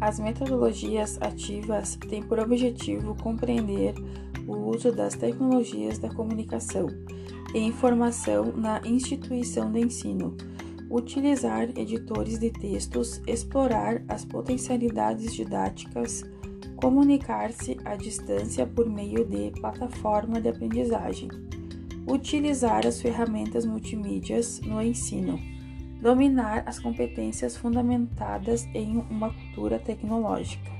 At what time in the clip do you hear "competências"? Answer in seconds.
26.78-27.56